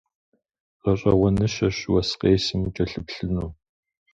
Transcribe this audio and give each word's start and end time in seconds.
Гъэщӏэгъуэныщэщ 0.81 1.77
уэс 1.91 2.09
къесым 2.19 2.61
укӏэлъыплъыну. 2.67 3.51